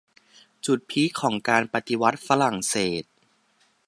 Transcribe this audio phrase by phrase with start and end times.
[0.65, 3.03] จุดพีคของการปฏิวัติฝรั่งเศส